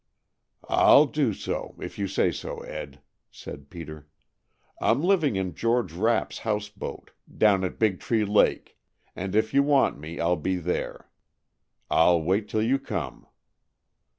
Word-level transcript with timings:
"I'll 0.67 1.05
do 1.05 1.31
so, 1.31 1.75
if 1.79 1.99
you 1.99 2.07
say 2.07 2.31
so, 2.31 2.61
Ed," 2.61 3.01
said 3.29 3.69
Peter. 3.69 4.07
"I'm 4.81 5.03
living 5.03 5.35
in 5.35 5.53
George 5.53 5.93
Rapp's 5.93 6.39
house 6.39 6.69
boat, 6.69 7.11
down 7.37 7.63
at 7.63 7.77
Big 7.77 7.99
Tree 7.99 8.25
Lake, 8.25 8.79
and 9.15 9.35
if 9.35 9.53
you 9.53 9.61
want 9.61 9.99
me, 9.99 10.19
I'll 10.19 10.37
be 10.37 10.55
there. 10.55 11.07
I'll 11.91 12.19
wait 12.19 12.47
'til 12.49 12.63
you 12.63 12.79
come." 12.79 13.27